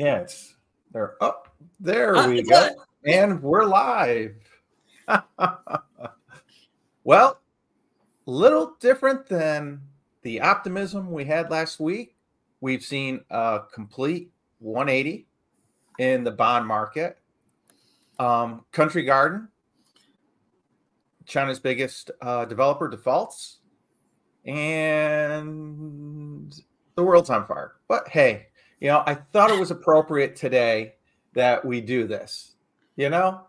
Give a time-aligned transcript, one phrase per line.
[0.00, 0.56] Yeah, it's
[0.92, 1.54] they're up.
[1.78, 2.70] There we go.
[3.04, 4.34] And we're live.
[7.04, 7.38] well,
[8.24, 9.82] little different than
[10.22, 12.16] the optimism we had last week.
[12.62, 15.26] We've seen a complete 180
[15.98, 17.18] in the bond market.
[18.18, 19.48] Um, Country Garden,
[21.26, 23.58] China's biggest uh, developer, defaults,
[24.46, 24.64] and
[26.94, 27.74] the world's on fire.
[27.86, 28.46] But hey,
[28.80, 30.94] you know, I thought it was appropriate today
[31.34, 32.54] that we do this.
[32.96, 33.42] You know,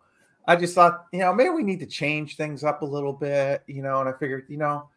[0.47, 3.63] I just thought, you know, maybe we need to change things up a little bit,
[3.67, 4.89] you know, and I figured, you know,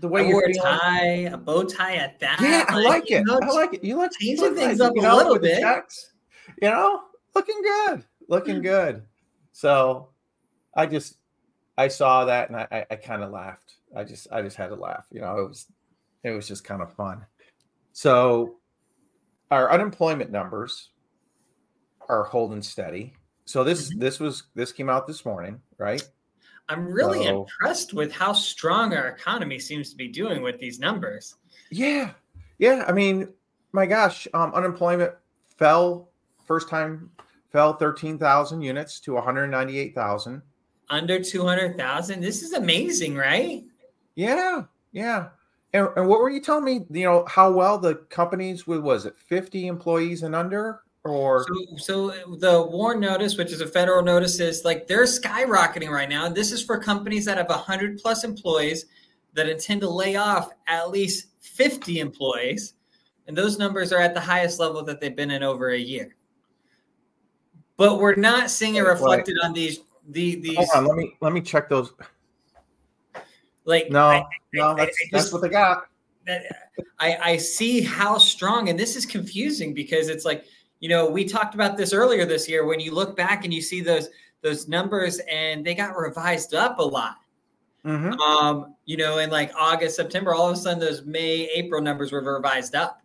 [0.00, 2.40] the way you're wore a tie, a bow tie at that.
[2.40, 3.26] Yeah, I like you it.
[3.26, 3.84] know, I like it.
[3.84, 5.60] You look changing things nice, up you a know, little bit.
[5.60, 6.12] checks,
[6.62, 7.02] you know,
[7.34, 8.62] looking good, looking mm.
[8.62, 9.02] good.
[9.52, 10.08] So
[10.74, 11.16] I just
[11.76, 13.74] I saw that and I, I, I kind of laughed.
[13.94, 15.06] I just I just had to laugh.
[15.10, 15.66] You know, it was
[16.24, 17.26] it was just kind of fun.
[17.92, 18.59] So
[19.50, 20.90] our unemployment numbers
[22.08, 23.14] are holding steady.
[23.44, 24.00] So this Mhm.
[24.00, 26.02] this was this came out this morning, right?
[26.68, 30.78] I'm really So- impressed with how strong our economy seems to be doing with these
[30.78, 31.34] numbers.
[31.70, 32.12] Yeah,
[32.58, 32.84] yeah.
[32.86, 33.32] I mean,
[33.72, 35.14] my gosh, um, unemployment
[35.56, 36.10] fell
[36.46, 37.10] first time
[37.50, 40.42] fell thirteen thousand units to one hundred ninety eight thousand.
[40.88, 42.20] Under 200,000.
[42.20, 43.64] This is amazing, right?
[44.16, 45.28] Yeah, yeah.
[45.72, 46.84] And, and what were you telling me?
[46.90, 51.76] You know how well the companies with was it fifty employees and under, or So,
[51.76, 56.28] so the WARN notice, which is a federal notice, is like they're skyrocketing right now.
[56.28, 58.86] This is for companies that have 100 plus employees
[59.34, 62.74] that intend to lay off at least 50 employees.
[63.28, 66.16] And those numbers are at the highest level that they've been in over a year.
[67.76, 68.90] But we're not seeing it Right.
[68.90, 70.86] reflected on these the, these hold on?
[70.86, 71.92] Let me let me check those.
[73.64, 75.86] Like No, I- no, I- that's I that's what they got.
[76.98, 80.44] I, I see how strong, and this is confusing because it's like,
[80.80, 82.64] you know, we talked about this earlier this year.
[82.66, 84.08] When you look back and you see those
[84.42, 87.16] those numbers, and they got revised up a lot.
[87.84, 88.18] Mhm.
[88.18, 92.12] Um, you know, in like August, September, all of a sudden those May, April numbers
[92.12, 93.02] were revised up.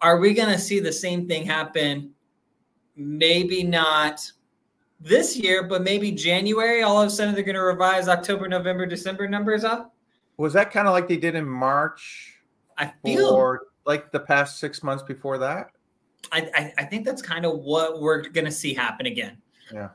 [0.00, 2.10] Are we going to see the same thing happen?
[2.96, 4.20] Maybe not
[5.00, 6.82] this year, but maybe January.
[6.82, 9.94] All of a sudden they're going to revise October, November, December numbers up.
[10.38, 12.34] Was that kind of like they did in March
[12.78, 15.72] I feel or like the past six months before that?
[16.32, 19.36] I, I, I think that's kind of what we're going to see happen again.
[19.72, 19.90] Yeah.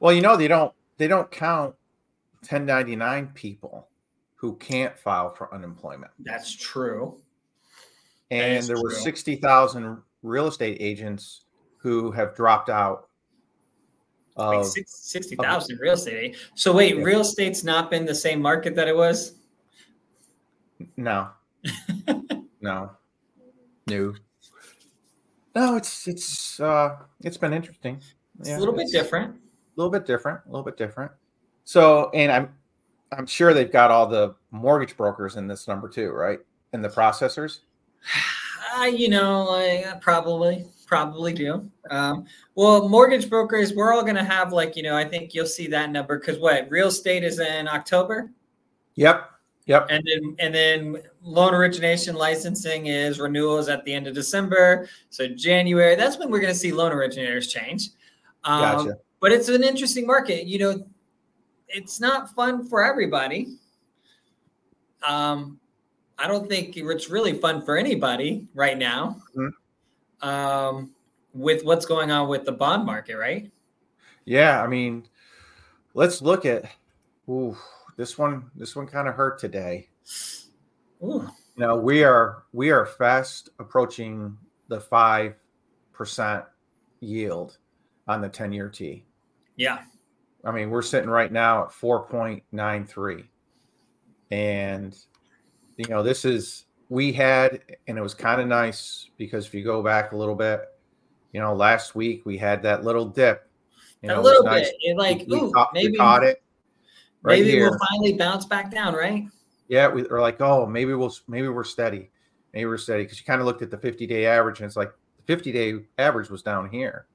[0.00, 1.74] Well, you know they don't they don't count
[2.40, 3.88] 1099 people
[4.34, 6.10] who can't file for unemployment.
[6.18, 7.20] That's true.
[8.30, 8.98] And is there were true.
[8.98, 11.42] 60,000 real estate agents
[11.76, 13.08] who have dropped out
[14.36, 16.36] Like of six, 60,000 real estate.
[16.54, 19.34] So wait, real estate's not been the same market that it was?
[20.96, 21.28] No.
[22.60, 22.90] no.
[23.86, 24.14] No.
[25.54, 28.00] No, it's it's uh it's been interesting.
[28.40, 29.34] It's Yeah, a little bit different.
[29.34, 29.40] a
[29.76, 31.12] little bit different, a little bit different.
[31.64, 32.54] So, and I'm
[33.16, 36.38] I'm sure they've got all the mortgage brokers in this number too, right?
[36.72, 37.60] And the processors.
[38.78, 41.70] Uh, you know, like, probably, probably do.
[41.90, 45.44] Um, well, mortgage brokers, we're all going to have like, you know, I think you'll
[45.44, 48.30] see that number because what real estate is in October,
[48.94, 49.30] Yep.
[49.66, 49.86] Yep.
[49.90, 54.88] and then and then loan origination licensing is renewals at the end of December.
[55.10, 57.90] So January, that's when we're going to see loan originators change.
[58.44, 58.96] Um, Gotcha.
[59.20, 60.46] But it's an interesting market.
[60.46, 60.86] You know,
[61.68, 63.56] it's not fun for everybody.
[65.06, 65.60] Um,
[66.18, 69.16] I don't think it's really fun for anybody right now.
[69.36, 69.52] Mhm.
[70.22, 70.94] Um,
[71.34, 73.50] with what's going on with the bond market, right?
[74.24, 75.04] Yeah, I mean,
[75.94, 76.64] let's look at
[77.28, 77.56] ooh,
[77.96, 79.88] this one this one kind of hurt today.
[81.02, 81.28] Ooh,
[81.76, 84.36] we are we are fast approaching
[84.68, 85.34] the five
[85.92, 86.44] percent
[87.00, 87.58] yield
[88.08, 89.04] on the 10 year T.
[89.56, 89.78] yeah.
[90.44, 93.24] I mean, we're sitting right now at 4.93.
[94.32, 94.98] And,
[95.76, 99.62] you know, this is, we had, and it was kind of nice because if you
[99.62, 100.62] go back a little bit,
[101.32, 103.48] you know, last week we had that little dip.
[104.02, 104.66] You know, a little nice.
[104.66, 104.76] bit.
[104.80, 106.42] It like, we, ooh, caught, we maybe caught it
[107.22, 107.70] right maybe here.
[107.70, 109.26] we'll finally bounce back down, right?
[109.72, 112.10] yeah, we are like, oh, maybe we'll, maybe we're steady.
[112.52, 114.76] Maybe we're steady because you kind of looked at the 50 day average and it's
[114.76, 117.06] like the 50 day average was down here.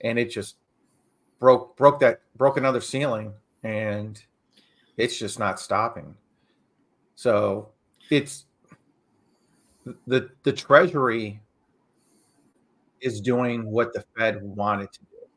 [0.00, 0.56] And it just
[1.38, 3.32] broke, broke that, broke another ceiling
[3.62, 4.20] and
[4.96, 6.16] it's just not stopping.
[7.14, 7.68] So
[8.10, 8.46] it's
[10.08, 11.40] the the treasury
[13.00, 15.28] is doing what the Fed wanted to do.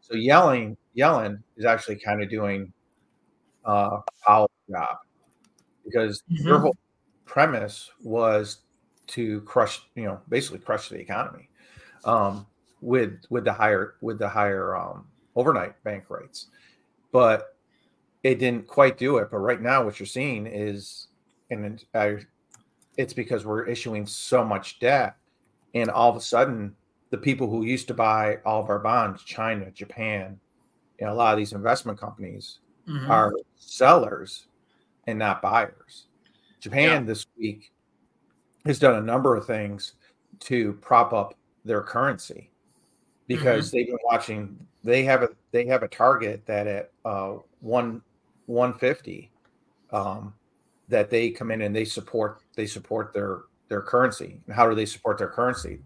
[0.00, 2.72] So yelling, Yellen is actually kind of doing
[3.64, 4.96] uh Powell's job
[5.84, 6.60] because their Mhm.
[6.60, 6.76] whole
[7.26, 8.62] premise was
[9.08, 11.48] to crush, you know, basically crush the economy.
[12.04, 12.46] um,
[12.82, 16.48] with with the higher with the higher um, overnight bank rates,
[17.12, 17.56] but
[18.24, 19.30] it didn't quite do it.
[19.30, 21.08] But right now, what you're seeing is,
[21.50, 22.18] and I,
[22.96, 25.16] it's because we're issuing so much debt,
[25.74, 26.76] and all of a sudden,
[27.10, 30.40] the people who used to buy all of our bonds, China, Japan,
[31.00, 33.10] you know, a lot of these investment companies mm-hmm.
[33.10, 34.46] are sellers
[35.06, 36.06] and not buyers.
[36.60, 37.00] Japan yeah.
[37.00, 37.72] this week
[38.64, 39.94] has done a number of things
[40.40, 41.34] to prop up
[41.64, 42.50] their currency
[43.26, 43.76] because mm-hmm.
[43.76, 48.02] they've been watching they have a they have a target that at uh one
[48.46, 49.30] 150
[49.92, 50.34] um
[50.88, 54.74] that they come in and they support they support their their currency and how do
[54.74, 55.78] they support their currency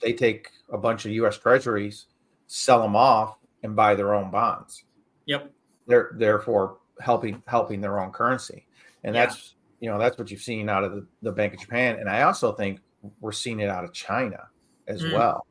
[0.00, 2.06] they take a bunch of us treasuries
[2.46, 4.84] sell them off and buy their own bonds
[5.26, 5.52] yep
[5.86, 8.66] they're therefore helping helping their own currency.
[9.02, 9.26] And yeah.
[9.26, 11.96] that's you know that's what you've seen out of the, the bank of japan.
[11.98, 12.80] And i also think
[13.20, 14.44] we're seeing it out of china
[14.88, 15.12] as mm.
[15.12, 15.46] well.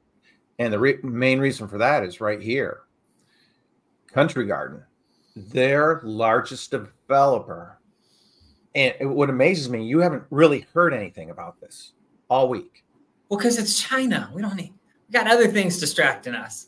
[0.60, 2.82] And the re- main reason for that is right here.
[4.08, 4.84] Country garden
[5.36, 7.80] their largest developer.
[8.76, 11.94] And what amazes me you haven't really heard anything about this
[12.30, 12.84] all week.
[13.30, 14.32] Well because it's china.
[14.34, 14.74] We don't need
[15.10, 16.68] we got other things distracting us.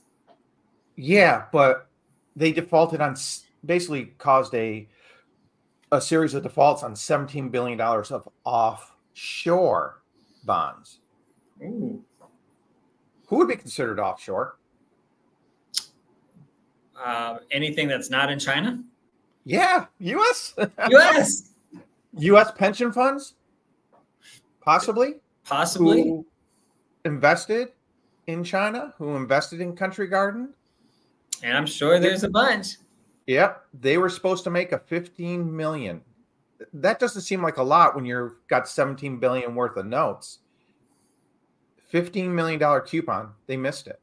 [0.95, 1.87] Yeah but
[2.35, 3.15] they defaulted on
[3.65, 4.87] basically caused a
[5.91, 10.01] a series of defaults on 17 billion dollars of offshore
[10.43, 10.99] bonds.
[11.63, 12.03] Ooh.
[13.27, 14.57] Who would be considered offshore?
[17.03, 18.81] Uh, anything that's not in China?
[19.43, 20.53] Yeah, U.S.
[20.89, 21.51] U.S.
[22.17, 22.51] U.S.
[22.55, 23.35] pension funds,
[24.61, 25.15] possibly.
[25.43, 26.03] Possibly.
[26.03, 26.25] Who
[27.03, 27.69] invested
[28.27, 28.93] in China?
[28.97, 30.53] Who invested in Country Garden?
[31.43, 32.77] And I'm sure there's a bunch.
[33.27, 36.01] Yep, they were supposed to make a 15 million.
[36.73, 40.39] That doesn't seem like a lot when you've got 17 billion worth of notes.
[41.89, 43.99] 15 million dollar coupon, they missed it.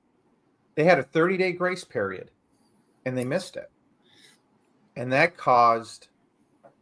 [0.75, 2.31] They had a 30 day grace period
[3.05, 3.71] and they missed it.
[4.97, 6.09] And that caused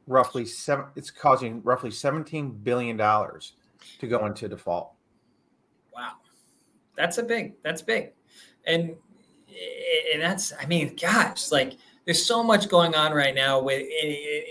[0.07, 3.53] roughly seven it's causing roughly 17 billion dollars
[3.99, 4.93] to go into default.
[5.95, 6.13] Wow.
[6.97, 8.13] That's a big that's big.
[8.67, 8.95] And
[10.13, 11.77] and that's I mean gosh, like
[12.11, 13.87] there's so much going on right now with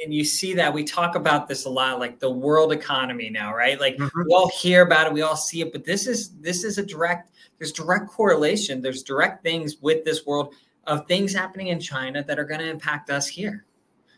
[0.02, 3.54] and you see that we talk about this a lot like the world economy now
[3.54, 4.22] right like mm-hmm.
[4.26, 6.86] we all hear about it we all see it but this is this is a
[6.86, 10.56] direct there's direct correlation there's direct things with this world
[10.88, 13.66] of things happening in china that are going to impact us here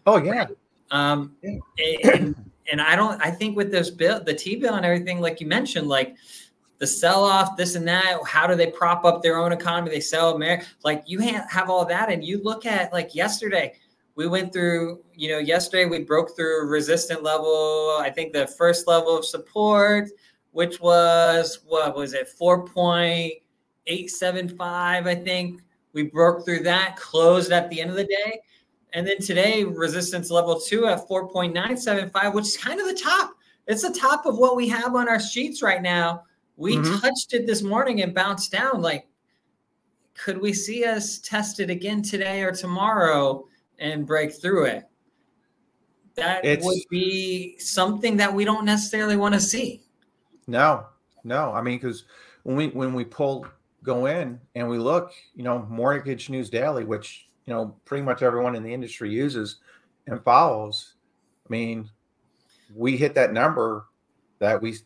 [0.06, 0.48] oh yeah right?
[0.92, 2.12] um yeah.
[2.14, 2.36] And,
[2.72, 5.88] and i don't i think with this bill the t-bill and everything like you mentioned
[5.88, 6.16] like
[6.82, 8.18] the sell off, this and that.
[8.26, 9.92] How do they prop up their own economy?
[9.92, 10.66] They sell America.
[10.84, 13.76] Like you have all that, and you look at like yesterday.
[14.16, 18.00] We went through, you know, yesterday we broke through resistant level.
[18.02, 20.10] I think the first level of support,
[20.54, 23.34] which was what was it, four point
[23.86, 25.06] eight seven five.
[25.06, 25.62] I think
[25.94, 28.42] we broke through that, closed at the end of the day.
[28.94, 33.36] And then today, resistance level two at 4.975, which is kind of the top.
[33.68, 36.24] It's the top of what we have on our sheets right now.
[36.58, 37.00] We mm-hmm.
[37.00, 38.82] touched it this morning and bounced down.
[38.82, 39.08] Like,
[40.14, 43.48] could we see us test it again today or tomorrow
[43.80, 44.84] and break through it?
[46.16, 49.82] That it's, would be something that we don't necessarily want to see.
[50.48, 50.86] No,
[51.24, 51.52] no.
[51.54, 52.04] I mean, because
[52.44, 53.48] when we when we pull
[53.84, 58.22] go in and we look, you know, Mortgage News Daily, which you know pretty much
[58.22, 59.58] everyone in the industry uses
[60.08, 60.96] and follows.
[61.46, 61.90] I mean,
[62.76, 63.86] we hit that number
[64.40, 64.78] that we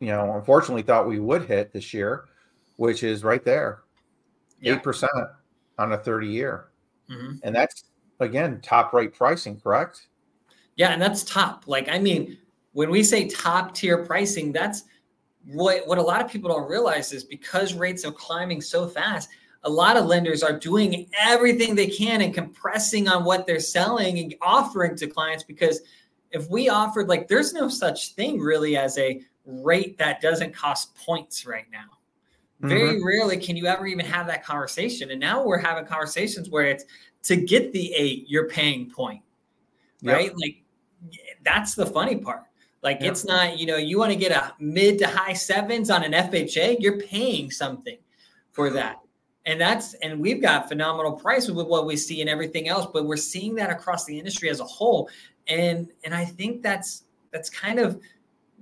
[0.00, 2.26] you know, unfortunately thought we would hit this year,
[2.76, 3.82] which is right there,
[4.62, 4.78] eight yeah.
[4.78, 5.12] percent
[5.78, 6.68] on a thirty year,
[7.10, 7.36] mm-hmm.
[7.42, 7.84] and that's
[8.20, 10.08] again top rate pricing, correct?
[10.76, 11.64] Yeah, and that's top.
[11.66, 12.36] Like, I mean,
[12.72, 14.84] when we say top tier pricing, that's
[15.46, 19.30] what what a lot of people don't realize is because rates are climbing so fast.
[19.62, 24.18] A lot of lenders are doing everything they can and compressing on what they're selling
[24.18, 25.80] and offering to clients because
[26.30, 30.94] if we offered like there's no such thing really as a rate that doesn't cost
[30.96, 31.96] points right now.
[32.60, 32.68] Mm-hmm.
[32.68, 35.10] Very rarely can you ever even have that conversation.
[35.10, 36.84] And now we're having conversations where it's
[37.24, 39.22] to get the eight, you're paying point,
[40.02, 40.26] right?
[40.26, 40.34] Yep.
[40.36, 40.62] Like
[41.44, 42.42] that's the funny part.
[42.82, 43.12] Like yep.
[43.12, 46.12] it's not, you know, you want to get a mid to high sevens on an
[46.12, 47.98] FHA, you're paying something
[48.52, 49.00] for that.
[49.44, 53.04] And that's and we've got phenomenal price with what we see and everything else, but
[53.04, 55.08] we're seeing that across the industry as a whole.
[55.46, 58.00] And and I think that's that's kind of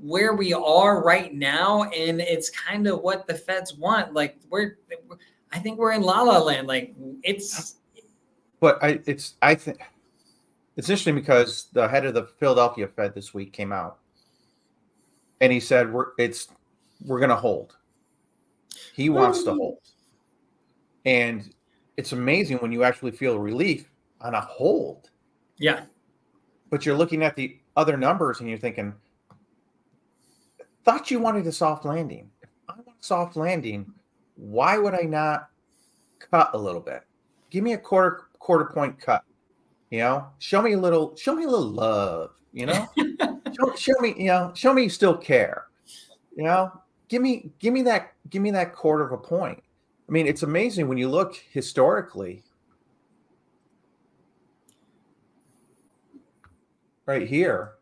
[0.01, 4.79] where we are right now and it's kind of what the feds want like we're
[5.53, 7.77] i think we're in la la land like it's
[8.61, 9.79] but i it's i think
[10.77, 13.99] it's interesting because the head of the philadelphia fed this week came out
[15.41, 16.49] and he said we're it's
[17.05, 17.77] we're going to hold
[18.95, 19.79] He wants to hold.
[21.05, 21.53] And
[21.97, 25.11] it's amazing when you actually feel relief on a hold.
[25.59, 25.83] Yeah.
[26.71, 28.95] But you're looking at the other numbers and you're thinking,
[30.85, 32.31] thought you wanted a soft landing.
[32.43, 33.93] If I want a soft landing,
[34.37, 35.49] why would I not
[36.19, 37.03] cut a little bit?
[37.51, 39.25] Give me a quarter quarter point cut.
[39.91, 42.31] You know, show me a little, show me a little love.
[42.53, 45.67] You know, show, show me, you know, show me you still care.
[46.37, 46.73] You know,
[47.09, 49.63] give me, give me that, give me that quarter of a point.
[50.09, 52.43] I mean, it's amazing when you look historically.
[57.07, 57.73] Right here,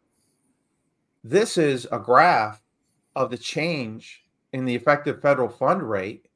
[1.22, 2.60] this is a graph
[3.16, 6.28] of the change in the effective federal fund rate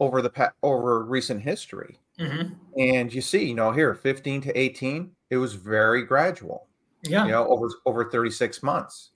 [0.00, 1.98] over the over recent history.
[2.18, 2.54] Mm-hmm.
[2.78, 6.68] And you see, you know, here 15 to 18, it was very gradual.
[7.02, 7.26] Yeah.
[7.26, 9.10] You know, over over 36 months.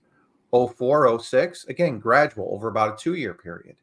[0.50, 3.76] 04, 06, again, gradual over about a two year period.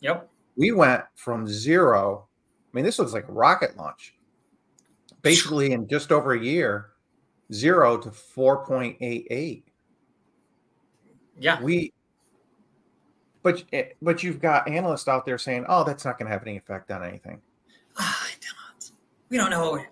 [0.00, 0.28] Yep.
[0.56, 2.28] We went from zero.
[2.72, 4.14] I mean, this looks like a rocket launch.
[5.22, 6.90] Basically, in just over a year,
[7.52, 9.62] zero to 4.88.
[11.38, 11.62] Yeah.
[11.62, 11.92] We
[13.42, 16.46] but eh, but you've got analysts out there saying, "Oh, that's not going to have
[16.46, 17.40] any effect on anything."
[17.98, 18.90] Oh, don't.
[19.28, 19.82] We don't know.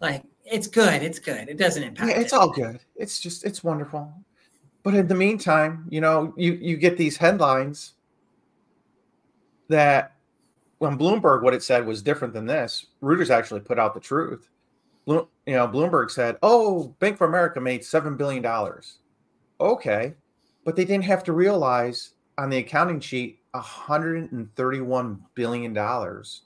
[0.00, 1.02] Like it's good.
[1.02, 1.48] It's good.
[1.48, 2.10] It doesn't impact.
[2.10, 2.36] Yeah, it's it.
[2.38, 2.80] all good.
[2.96, 4.12] It's just it's wonderful.
[4.82, 7.94] But in the meantime, you know, you you get these headlines
[9.68, 10.16] that
[10.78, 12.86] when Bloomberg, what it said was different than this.
[13.02, 14.48] Reuters actually put out the truth.
[15.06, 18.98] you know, Bloomberg said, "Oh, Bank of America made seven billion dollars."
[19.60, 20.14] Okay,
[20.64, 26.42] but they didn't have to realize on the accounting sheet 131 billion dollars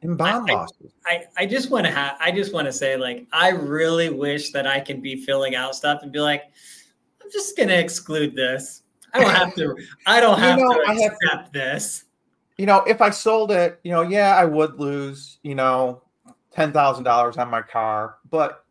[0.00, 0.92] in bond I, losses.
[1.04, 4.52] I, I just want to have I just want to say like I really wish
[4.52, 6.44] that I could be filling out stuff and be like
[7.22, 8.82] I'm just gonna exclude this.
[9.12, 9.76] I don't have to
[10.06, 12.04] I don't have you know, to accept have to, this.
[12.56, 16.02] You know, if I sold it, you know, yeah, I would lose, you know,
[16.50, 18.64] ten thousand dollars on my car, but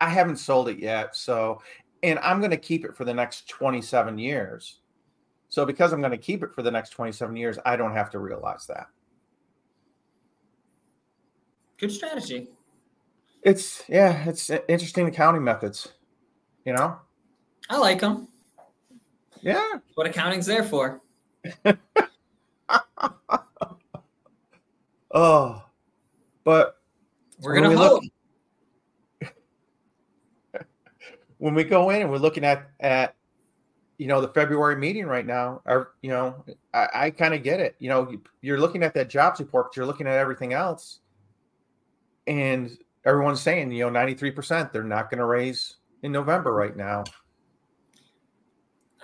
[0.00, 1.14] I haven't sold it yet.
[1.14, 1.60] So
[2.02, 4.78] and I'm gonna keep it for the next 27 years.
[5.48, 8.10] So because I'm going to keep it for the next 27 years, I don't have
[8.10, 8.88] to realize that.
[11.78, 12.48] Good strategy.
[13.42, 15.92] It's yeah, it's interesting accounting methods.
[16.64, 16.98] You know,
[17.70, 18.26] I like them.
[19.40, 19.64] Yeah,
[19.94, 21.00] what accounting's there for.
[25.14, 25.62] oh,
[26.42, 26.78] but
[27.40, 28.02] we're gonna hope.
[29.22, 29.36] Look,
[31.38, 33.14] when we go in and we're looking at at
[33.98, 37.60] you know the February meeting right now are you know I, I kind of get
[37.60, 37.74] it.
[37.80, 41.00] You know you're looking at that jobs report, but you're looking at everything else,
[42.26, 42.70] and
[43.04, 47.04] everyone's saying you know 93 percent they're not going to raise in November right now.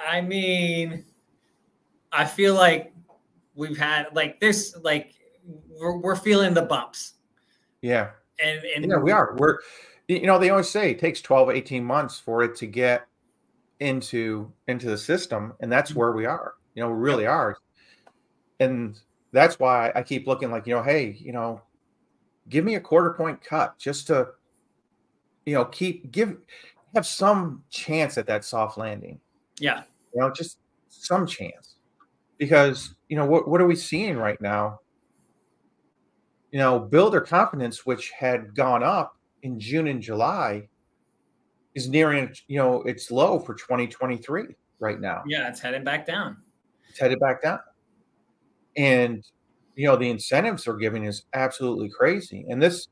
[0.06, 1.04] I mean,
[2.12, 2.92] I feel like
[3.54, 5.14] we've had like this like
[5.68, 7.14] we're, we're feeling the bumps.
[7.82, 8.10] Yeah.
[8.42, 9.34] And and yeah, we are.
[9.38, 9.58] We're
[10.08, 13.06] you know they always say it takes 12 18 months for it to get
[13.80, 16.00] into into the system and that's mm-hmm.
[16.00, 17.56] where we are you know we really are.
[18.60, 18.98] And
[19.32, 21.60] that's why i keep looking like you know hey you know
[22.48, 24.28] give me a quarter point cut just to
[25.44, 26.36] you know keep give
[26.94, 29.18] have some chance at that soft landing.
[29.58, 29.82] Yeah.
[30.14, 31.74] You know just some chance.
[32.38, 34.80] Because you know what, what are we seeing right now?
[36.52, 40.68] You know builder confidence which had gone up in june and july
[41.74, 44.46] is nearing you know its low for 2023
[44.78, 45.22] right now.
[45.26, 46.36] Yeah, it's headed back down.
[46.88, 47.60] It's headed back down.
[48.76, 49.24] And
[49.74, 52.46] you know the incentives they're giving is absolutely crazy.
[52.48, 52.88] And this,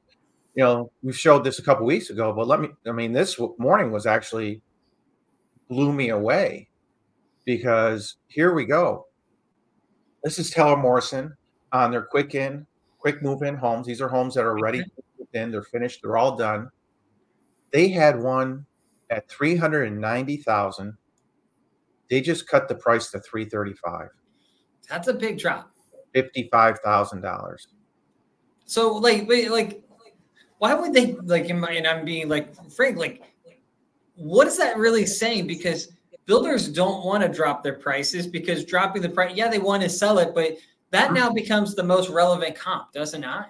[0.54, 3.38] you know, we showed this a couple weeks ago, but let me I mean this
[3.58, 4.60] morning was actually
[5.68, 6.68] blew me away
[7.44, 9.06] because here we go.
[10.24, 11.36] This is Taylor Morrison
[11.72, 12.66] on their quick in,
[12.98, 13.86] quick move in homes.
[13.86, 14.84] These are homes that are ready
[15.32, 16.70] in, they're finished, they're all done.
[17.72, 18.66] They had one
[19.12, 20.96] at 390,000.
[22.08, 24.08] They just cut the price to 335.
[24.88, 25.70] That's a big drop.
[26.14, 27.66] $55,000.
[28.64, 29.82] So like like
[30.58, 33.22] why would they like in my and I'm being like frank like
[34.14, 35.92] what is that really saying because
[36.24, 39.88] builders don't want to drop their prices because dropping the price yeah they want to
[39.88, 40.56] sell it but
[40.90, 43.48] that now becomes the most relevant comp does it not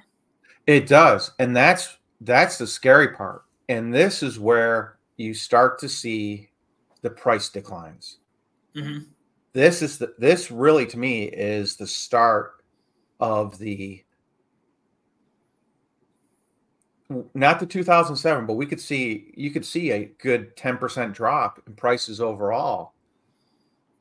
[0.67, 5.89] it does and that's that's the scary part and this is where you start to
[5.89, 6.51] see
[7.03, 8.19] the price declines.
[8.77, 9.05] Mm-hmm.
[9.53, 12.63] This is the this really to me is the start
[13.21, 14.05] of the
[17.35, 21.75] not the 2007 but we could see you could see a good 10% drop in
[21.75, 22.95] prices overall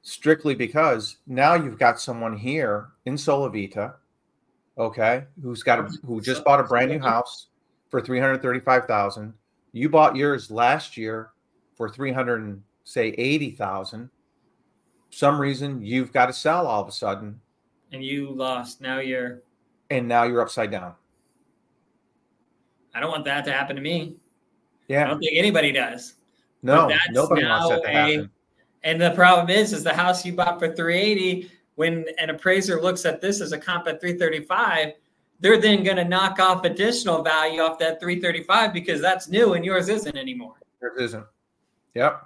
[0.01, 3.95] strictly because now you've got someone here in Solivita,
[4.77, 7.47] okay, who's got a, who just bought a brand new house
[7.89, 9.33] for 335,000.
[9.73, 11.29] You bought yours last year
[11.75, 14.09] for 300 say 80,000.
[15.11, 17.39] Some reason you've got to sell all of a sudden
[17.91, 18.81] and you lost.
[18.81, 19.41] Now you're
[19.89, 20.93] and now you're upside down.
[22.93, 24.15] I don't want that to happen to me.
[24.87, 25.05] Yeah.
[25.05, 26.15] I don't think anybody does.
[26.63, 28.29] No, nobody wants that to a, happen.
[28.83, 33.05] And the problem is, is the house you bought for 380, when an appraiser looks
[33.05, 34.93] at this as a comp at 335,
[35.41, 39.65] they're then going to knock off additional value off that 335 because that's new and
[39.65, 40.55] yours isn't anymore.
[40.81, 41.25] Yours isn't.
[41.95, 42.21] Yep.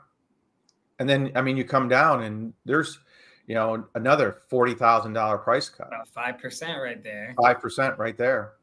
[1.00, 3.00] And then, I mean, you come down and there's,
[3.48, 5.88] you know, another $40,000 price cut.
[5.88, 7.34] About 5% right there.
[7.38, 8.53] 5% right there.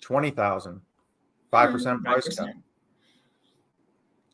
[0.00, 0.80] 20,000.
[1.52, 2.36] 5% mm, price 5%.
[2.36, 2.54] cut.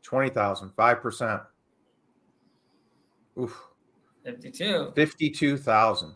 [0.03, 1.47] 20,000, 5%.
[3.39, 3.63] Oof.
[4.25, 4.93] 52.
[4.95, 6.15] 52,000.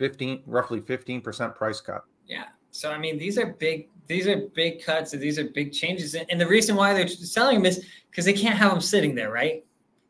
[0.00, 2.04] 15 roughly 15% price cut.
[2.26, 2.46] Yeah.
[2.72, 6.14] So I mean these are big these are big cuts and these are big changes
[6.14, 9.30] and the reason why they're selling them is because they can't have them sitting there,
[9.30, 9.64] right?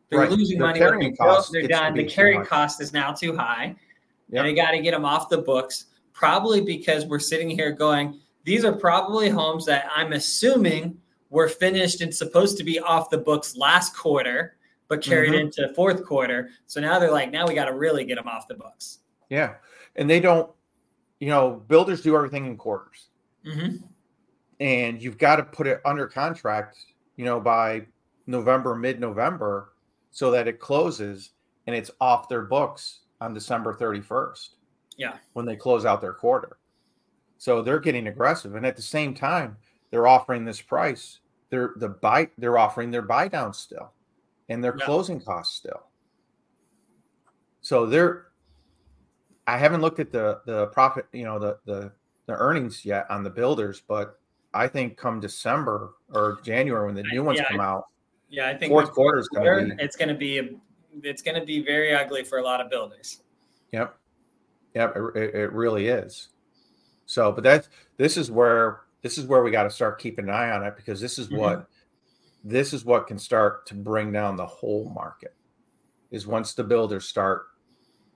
[0.09, 0.31] They're right.
[0.31, 0.79] losing money.
[0.79, 1.95] Carrying costs, they're done.
[1.95, 3.77] The carrying cost is now too high.
[4.31, 4.39] Yep.
[4.39, 8.21] And they got to get them off the books, probably because we're sitting here going,
[8.45, 10.99] these are probably homes that I'm assuming
[11.31, 14.57] were finished and supposed to be off the books last quarter,
[14.89, 15.47] but carried mm-hmm.
[15.47, 16.51] into fourth quarter.
[16.67, 19.01] So now they're like, now we got to really get them off the books.
[19.29, 19.55] Yeah.
[19.97, 20.51] And they don't,
[21.19, 23.09] you know, builders do everything in quarters.
[23.47, 23.77] Mm-hmm.
[24.61, 26.77] And you've got to put it under contract,
[27.17, 27.87] you know, by
[28.27, 29.73] November, mid November,
[30.11, 31.31] so that it closes
[31.67, 34.51] and it's off their books on December 31st.
[34.97, 35.17] Yeah.
[35.33, 36.59] When they close out their quarter.
[37.39, 38.55] So they're getting aggressive.
[38.55, 39.57] And at the same time,
[39.91, 41.21] they're offering this price.
[41.49, 43.93] They're the buy they're offering their buy down still
[44.51, 44.85] and their yeah.
[44.85, 45.85] closing costs still.
[47.63, 48.27] So they're
[49.51, 51.93] I haven't looked at the the profit, you know, the the
[52.27, 54.21] the earnings yet on the builders, but
[54.55, 57.87] I think come December or January when the new ones yeah, come out.
[58.29, 59.83] Yeah, I think fourth quarter is going to be.
[59.83, 60.51] It's going to be a,
[61.03, 63.23] it's going to be very ugly for a lot of builders.
[63.73, 63.97] Yep,
[64.75, 66.29] yep, it, it really is.
[67.07, 70.31] So, but that's this is where this is where we got to start keeping an
[70.31, 71.39] eye on it because this is mm-hmm.
[71.39, 71.67] what
[72.45, 75.35] this is what can start to bring down the whole market.
[76.13, 77.47] Is once the builders start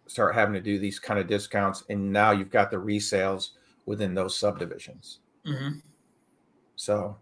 [0.07, 3.51] start having to do these kind of discounts, and now you've got the resales
[3.87, 5.21] within those subdivisions.
[5.47, 5.79] Mm-hmm.
[6.77, 7.17] So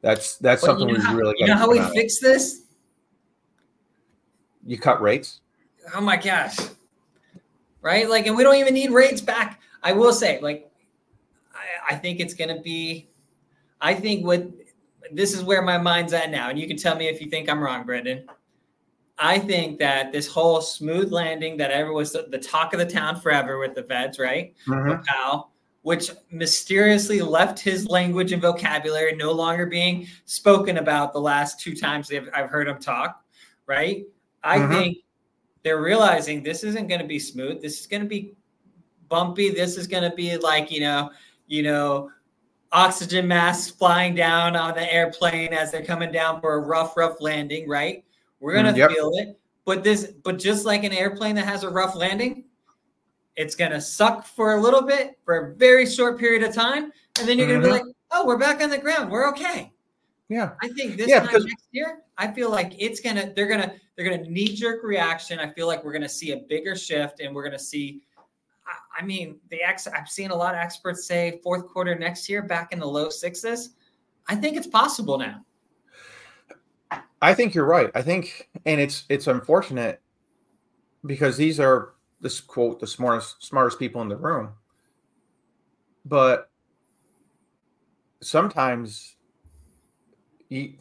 [0.00, 1.34] that's that's well, something you know we how, really.
[1.38, 2.62] You know how we fix this?
[4.66, 5.40] You cut rates.
[5.94, 6.56] Oh my gosh!
[7.80, 9.60] Right, like, and we don't even need rates back.
[9.82, 10.70] I will say, like,
[11.52, 13.08] I, I think it's going to be.
[13.80, 14.46] I think what
[15.10, 17.48] this is where my mind's at now, and you can tell me if you think
[17.48, 18.26] I'm wrong, Brendan.
[19.18, 22.86] I think that this whole smooth landing that ever was the, the talk of the
[22.86, 24.54] town forever with the feds, right?
[24.66, 25.02] Mm-hmm.
[25.02, 25.50] Powell,
[25.82, 31.74] which mysteriously left his language and vocabulary no longer being spoken about the last two
[31.74, 33.22] times I've heard him talk,
[33.66, 34.04] right?
[34.42, 34.72] I mm-hmm.
[34.72, 34.98] think
[35.62, 37.62] they're realizing this isn't going to be smooth.
[37.62, 38.32] This is going to be
[39.08, 39.50] bumpy.
[39.50, 41.10] This is going to be like, you know,
[41.46, 42.10] you know,
[42.72, 47.20] oxygen masks flying down on the airplane as they're coming down for a rough, rough
[47.20, 48.04] landing, right?
[48.42, 48.90] We're going to mm, yep.
[48.90, 49.38] feel it.
[49.64, 52.44] But this, but just like an airplane that has a rough landing,
[53.36, 56.92] it's going to suck for a little bit for a very short period of time.
[57.20, 57.62] And then you're mm-hmm.
[57.62, 59.12] going to be like, oh, we're back on the ground.
[59.12, 59.72] We're okay.
[60.28, 60.54] Yeah.
[60.60, 63.62] I think this yeah, time because- next year, I feel like it's to, they're going
[63.62, 65.38] to, they're to knee jerk reaction.
[65.38, 68.02] I feel like we're going to see a bigger shift and we're going to see,
[68.66, 72.28] I, I mean, the ex, I've seen a lot of experts say fourth quarter next
[72.28, 73.76] year back in the low sixes.
[74.28, 75.44] I think it's possible now.
[77.22, 77.90] I think you're right.
[77.94, 80.00] I think, and it's it's unfortunate
[81.06, 84.50] because these are this quote the smartest smartest people in the room.
[86.04, 86.50] But
[88.20, 89.16] sometimes
[90.48, 90.74] you,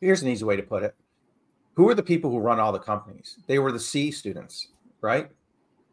[0.00, 0.94] here's an easy way to put it.
[1.74, 3.38] Who are the people who run all the companies?
[3.46, 4.68] They were the c students
[5.02, 5.28] right?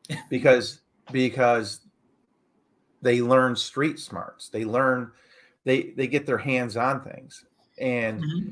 [0.30, 1.82] Because because
[3.04, 4.50] they learn street smarts.
[4.50, 5.12] They learn
[5.66, 7.46] they they get their hands on things.
[7.80, 8.50] And mm-hmm.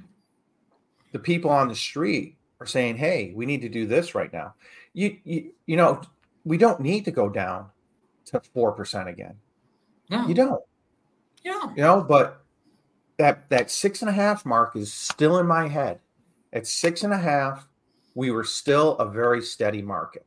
[1.11, 4.53] The people on the street are saying hey we need to do this right now
[4.93, 6.01] you you, you know
[6.47, 7.67] we don't need to go down
[8.27, 9.35] to 4% again.
[10.09, 10.27] No.
[10.27, 10.63] You don't.
[11.43, 11.61] Yeah.
[11.75, 12.43] You know, but
[13.17, 15.99] that that six and a half mark is still in my head.
[16.53, 17.67] At six and a half,
[18.15, 20.25] we were still a very steady market.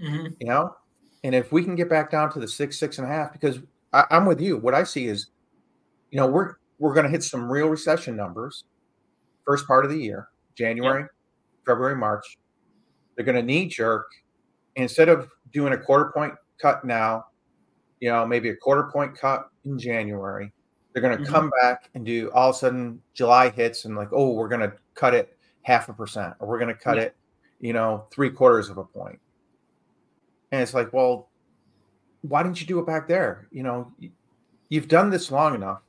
[0.00, 0.34] Mm-hmm.
[0.40, 0.76] You know,
[1.24, 3.58] and if we can get back down to the six, six and a half, because
[3.92, 4.58] I, I'm with you.
[4.58, 5.28] What I see is,
[6.10, 8.64] you know, we're we're going to hit some real recession numbers
[9.46, 11.10] first part of the year, January, yep.
[11.64, 12.38] February, March.
[13.14, 14.06] they're going to knee jerk
[14.74, 17.24] instead of doing a quarter point cut now,
[18.00, 20.52] you know, maybe a quarter point cut in January.
[20.92, 21.32] They're going to mm-hmm.
[21.32, 24.62] come back and do all of a sudden July hits and like, oh, we're going
[24.62, 27.04] to cut it half a percent or we're going to cut yeah.
[27.04, 27.16] it,
[27.60, 29.18] you know, three quarters of a point.
[30.52, 31.28] And it's like, well,
[32.22, 33.48] why didn't you do it back there?
[33.50, 33.92] You know,
[34.68, 35.80] you've done this long enough.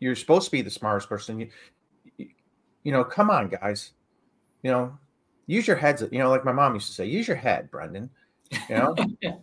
[0.00, 1.40] You're supposed to be the smartest person.
[1.40, 1.48] You,
[2.84, 3.92] you know, come on, guys.
[4.62, 4.98] You know,
[5.46, 6.02] use your heads.
[6.12, 8.08] You know, like my mom used to say, use your head, Brendan.
[8.68, 8.96] You know.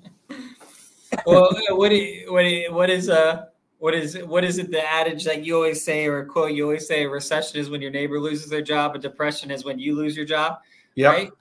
[1.25, 3.45] well, what you, what you, what is uh
[3.81, 6.63] what is what is it the adage that you always say or a quote you
[6.63, 9.79] always say a recession is when your neighbor loses their job a depression is when
[9.79, 10.59] you lose your job
[10.93, 11.11] yep.
[11.11, 11.31] right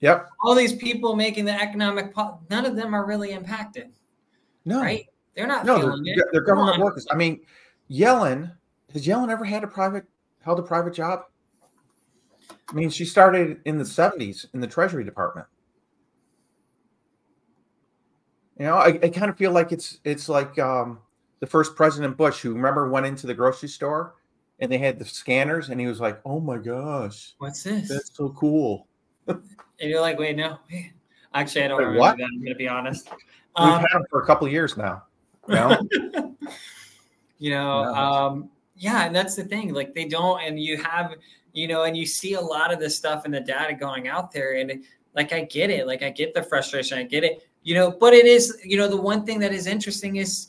[0.00, 3.92] yep all these people making the economic po- none of them are really impacted
[4.64, 7.40] no right they're not no they're, they're government workers i mean
[7.88, 8.50] yellen
[8.92, 10.04] has yellen ever had a private
[10.40, 11.26] held a private job
[12.50, 15.46] i mean she started in the 70s in the treasury department
[18.58, 20.98] you know i, I kind of feel like it's it's like um
[21.44, 24.14] the first President Bush, who remember went into the grocery store
[24.60, 27.86] and they had the scanners, and he was like, "Oh my gosh, what's this?
[27.86, 28.86] That's so cool."
[29.26, 29.42] and
[29.78, 30.58] you're like, "Wait, no."
[31.34, 32.16] Actually, I don't remember what?
[32.16, 32.24] that.
[32.24, 33.10] I'm gonna be honest.
[33.10, 35.02] We've um, had them for a couple years now.
[35.48, 35.88] You know,
[37.38, 39.74] you know um, yeah, and that's the thing.
[39.74, 41.12] Like they don't, and you have,
[41.54, 44.32] you know, and you see a lot of this stuff in the data going out
[44.32, 45.86] there, and like I get it.
[45.86, 46.98] Like I get the frustration.
[46.98, 47.48] I get it.
[47.62, 50.48] You know, but it is, you know, the one thing that is interesting is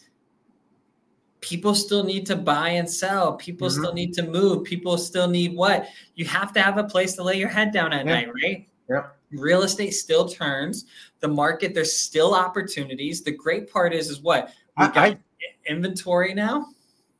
[1.39, 3.33] people still need to buy and sell.
[3.33, 3.81] People mm-hmm.
[3.81, 4.63] still need to move.
[4.63, 5.87] People still need what?
[6.15, 8.13] You have to have a place to lay your head down at yeah.
[8.13, 8.67] night, right?
[8.89, 9.07] Yeah.
[9.31, 10.85] Real estate still turns.
[11.19, 13.21] The market, there's still opportunities.
[13.21, 14.51] The great part is, is what?
[14.77, 15.19] We got I,
[15.67, 16.67] inventory now.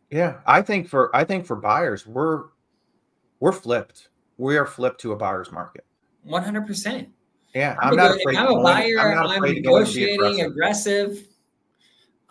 [0.10, 0.38] Yeah.
[0.46, 2.46] I think for I think for buyers, we're
[3.46, 4.10] we're flipped.
[4.40, 5.86] We are flipped to a buyer's market.
[6.24, 7.10] 100 percent
[7.54, 8.38] Yeah, I'm, I'm not afraid.
[8.38, 8.98] I'm a buyer.
[9.00, 11.12] I'm, I'm negotiating aggressive.
[11.12, 11.28] aggressive.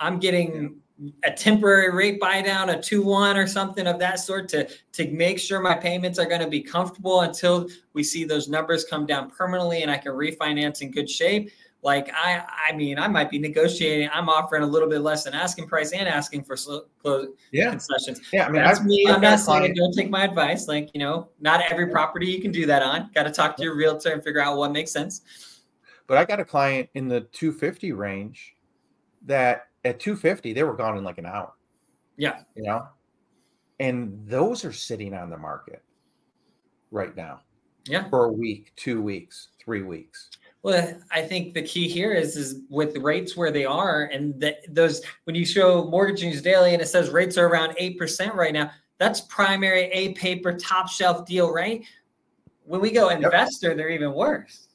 [0.00, 0.80] I'm getting
[1.22, 5.08] a temporary rate buy down, a two one or something of that sort to to
[5.12, 9.06] make sure my payments are going to be comfortable until we see those numbers come
[9.06, 11.48] down permanently and I can refinance in good shape.
[11.84, 14.08] Like I, I mean, I might be negotiating.
[14.12, 17.70] I'm offering a little bit less than asking price and asking for slow, close yeah.
[17.70, 18.22] concessions.
[18.32, 19.06] Yeah, I mean, that's I've, me.
[19.06, 20.66] I've I'm not saying don't take my advice.
[20.66, 23.10] Like you know, not every property you can do that on.
[23.14, 25.22] Got to talk to your realtor and figure out what makes sense.
[26.06, 28.54] But I got a client in the 250 range
[29.26, 31.52] that at 250 they were gone in like an hour
[32.16, 32.86] yeah you know
[33.80, 35.82] and those are sitting on the market
[36.90, 37.40] right now
[37.86, 40.30] yeah for a week two weeks three weeks
[40.64, 44.56] well i think the key here is is with rates where they are and that
[44.68, 48.52] those when you show mortgage news daily and it says rates are around 8% right
[48.52, 51.84] now that's primary a paper top shelf deal right
[52.64, 53.76] when we go investor yep.
[53.76, 54.68] they're even worse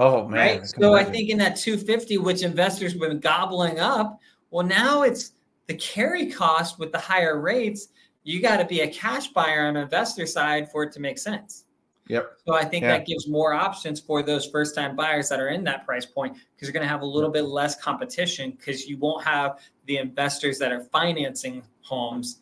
[0.00, 0.60] Oh man!
[0.60, 0.66] Right.
[0.66, 4.18] So I think in that 250, which investors have been gobbling up,
[4.50, 5.32] well, now it's
[5.66, 7.88] the carry cost with the higher rates.
[8.22, 11.18] You got to be a cash buyer on the investor side for it to make
[11.18, 11.66] sense.
[12.10, 12.38] Yep.
[12.44, 12.98] So I think yeah.
[12.98, 16.32] that gives more options for those first time buyers that are in that price point
[16.32, 19.98] because you're going to have a little bit less competition because you won't have the
[19.98, 22.40] investors that are financing homes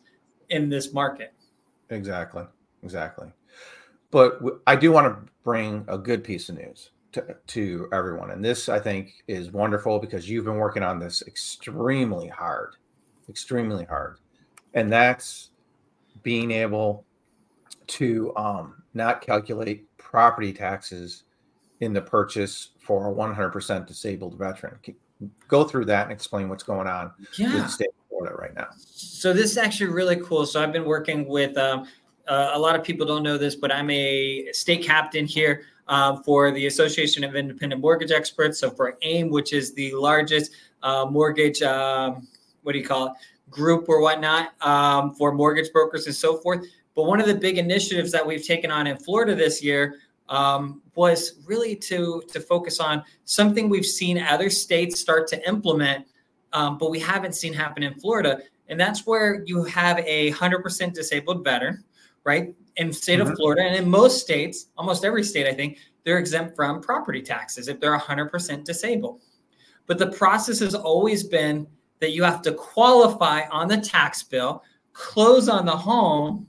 [0.49, 1.33] in this market.
[1.91, 2.45] Exactly.
[2.81, 3.31] Exactly.
[4.09, 8.31] But I do want to bring a good piece of news to, to everyone.
[8.31, 12.75] And this, I think, is wonderful because you've been working on this extremely hard,
[13.29, 14.17] extremely hard.
[14.73, 15.51] And that's
[16.23, 17.05] being able
[17.85, 21.23] to um, not calculate property taxes
[21.79, 24.77] in the purchase for a 100% disabled veteran.
[25.47, 27.53] Go through that and explain what's going on yeah.
[27.53, 28.67] with the state of Florida right now.
[28.77, 30.45] So this is actually really cool.
[30.45, 31.87] So I've been working with um,
[32.27, 36.21] uh, a lot of people don't know this, but I'm a state captain here um,
[36.23, 38.59] for the Association of Independent Mortgage Experts.
[38.59, 40.51] So for AIME, which is the largest
[40.83, 42.27] uh, mortgage, um,
[42.63, 43.13] what do you call it,
[43.49, 46.65] group or whatnot um, for mortgage brokers and so forth.
[46.99, 50.81] But one of the big initiatives that we've taken on in Florida this year um,
[50.95, 56.05] was really to to focus on something we've seen other states start to implement,
[56.51, 58.41] um, but we haven't seen happen in Florida.
[58.67, 61.85] And that's where you have a hundred percent disabled veteran,
[62.25, 62.53] right?
[62.75, 63.31] in the state mm-hmm.
[63.31, 67.21] of Florida and in most states, almost every state, I think, they're exempt from property
[67.21, 69.21] taxes if they're 100% disabled.
[69.85, 71.65] But the process has always been
[71.99, 76.47] that you have to qualify on the tax bill, close on the home,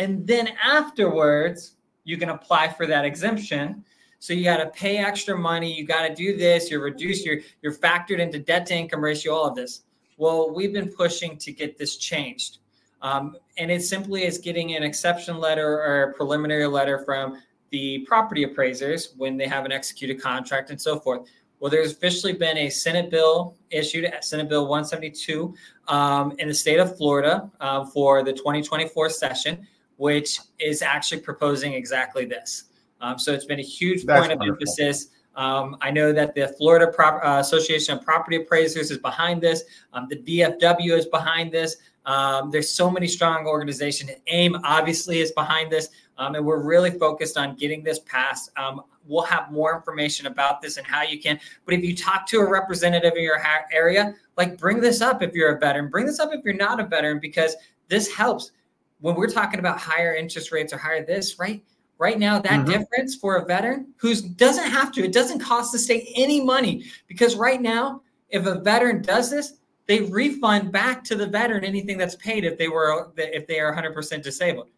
[0.00, 3.84] and then afterwards, you can apply for that exemption.
[4.18, 5.70] So you got to pay extra money.
[5.72, 6.70] You got to do this.
[6.70, 7.24] You're reduced.
[7.24, 9.34] You're you're factored into debt to income ratio.
[9.34, 9.82] All of this.
[10.16, 12.58] Well, we've been pushing to get this changed.
[13.02, 17.38] Um, and it simply is getting an exception letter or a preliminary letter from
[17.70, 21.28] the property appraisers when they have an executed contract and so forth.
[21.60, 25.54] Well, there's officially been a Senate bill issued, Senate Bill 172,
[25.88, 29.66] um, in the state of Florida uh, for the 2024 session,
[30.00, 32.64] which is actually proposing exactly this.
[33.02, 34.62] Um, so it's been a huge That's point of wonderful.
[34.62, 35.08] emphasis.
[35.36, 39.62] Um, I know that the Florida Prop- uh, Association of Property Appraisers is behind this.
[39.92, 41.76] Um, the VFW is behind this.
[42.06, 44.10] Um, there's so many strong organizations.
[44.28, 48.50] AIME obviously is behind this, um, and we're really focused on getting this passed.
[48.56, 51.38] Um, we'll have more information about this and how you can.
[51.66, 55.22] But if you talk to a representative in your ha- area, like bring this up
[55.22, 55.90] if you're a veteran.
[55.90, 57.54] Bring this up if you're not a veteran because
[57.88, 58.52] this helps
[59.00, 61.62] when we're talking about higher interest rates or higher this right
[61.98, 62.66] right now that Mhm.
[62.66, 66.84] difference for a veteran who doesn't have to it doesn't cost the state any money
[67.08, 69.54] because right now if a veteran does this
[69.86, 73.72] they refund back to the veteran anything that's paid if they were if they are
[73.72, 74.70] 100% disabled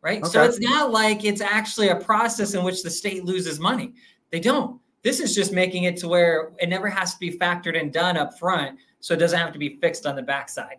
[0.00, 0.24] right?
[0.26, 3.94] So it's not like it's actually a process in which the state loses money.
[4.30, 4.80] They don't.
[5.02, 8.16] This is just making it to where it never has to be factored and done
[8.16, 10.76] up front so it doesn't have to be fixed on the backside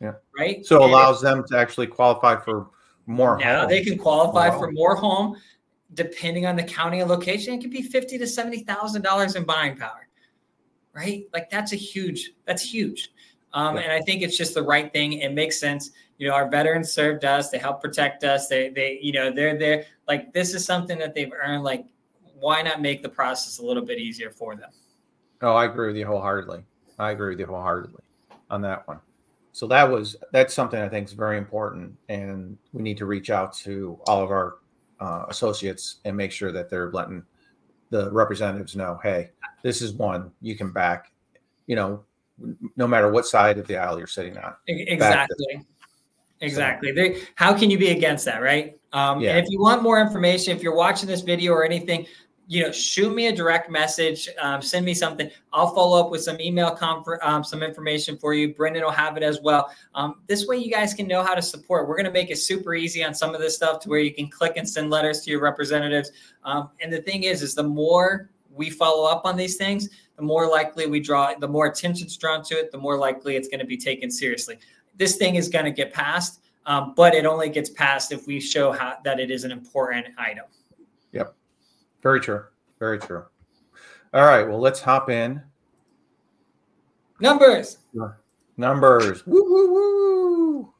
[0.00, 0.12] Yeah.
[0.38, 2.68] right So it And- allows them to actually qualify for
[3.06, 3.38] more.
[3.38, 3.70] now homes.
[3.70, 4.58] they can qualify Wow.
[4.58, 5.36] for more home,
[5.94, 7.54] depending on the county and location.
[7.54, 10.06] It could be fifty to seventy thousand dollars in buying power,
[10.94, 11.26] right?
[11.32, 12.32] Like that's a huge.
[12.44, 13.12] That's huge.
[13.54, 13.82] Um, Yeah.
[13.82, 15.14] And I think it's just the right thing.
[15.14, 15.90] It makes sense.
[16.18, 17.50] You know, our veterans served us.
[17.50, 18.48] They help protect us.
[18.48, 19.84] They, they, you know, they're there.
[20.06, 21.62] Like this is something that they've earned.
[21.64, 21.86] Like,
[22.38, 24.70] why not make the process a little bit easier for them?
[25.42, 26.62] Oh, I agree with you wholeheartedly.
[26.98, 28.02] I agree with you wholeheartedly
[28.50, 28.98] on that one.
[29.58, 33.28] So that was that's something I think is very important, and we need to reach
[33.28, 34.58] out to all of our
[35.00, 37.24] uh, associates and make sure that they're letting
[37.90, 39.30] the representatives know, hey,
[39.64, 41.10] this is one you can back.
[41.66, 42.04] You know,
[42.76, 44.54] no matter what side of the aisle you're sitting on.
[44.68, 45.66] Exactly.
[46.40, 46.92] Exactly.
[46.92, 48.78] They, how can you be against that, right?
[48.92, 49.30] Um, Yeah.
[49.30, 52.06] And if you want more information, if you're watching this video or anything,
[52.48, 55.30] you know, shoot me a direct message, um, send me something.
[55.52, 58.54] I'll follow up with some email, confer- um, some information for you.
[58.54, 59.70] Brendan will have it as well.
[59.94, 61.86] Um, this way, you guys can know how to support.
[61.86, 64.14] We're going to make it super easy on some of this stuff to where you
[64.14, 66.10] can click and send letters to your representatives.
[66.42, 70.22] Um, and the thing is, is the more we follow up on these things, the
[70.22, 73.60] more likely we draw, the more attention's drawn to it, the more likely it's going
[73.60, 74.58] to be taken seriously.
[74.96, 78.40] This thing is going to get passed, um, but it only gets passed if we
[78.40, 80.46] show how, that it is an important item.
[82.02, 82.44] Very true.
[82.78, 83.24] Very true.
[84.14, 84.48] All right.
[84.48, 85.42] Well, let's hop in.
[87.20, 87.78] Numbers.
[88.56, 89.26] Numbers.
[89.26, 90.72] Woo, woo, woo.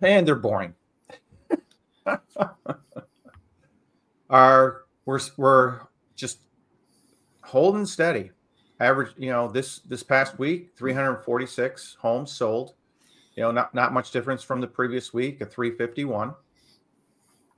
[0.00, 0.74] And they're boring.
[4.30, 5.80] Our we're we're
[6.14, 6.40] just
[7.42, 8.30] holding steady.
[8.78, 12.74] Average, you know, this this past week, 346 homes sold.
[13.36, 16.34] You know, not not much difference from the previous week, a 351.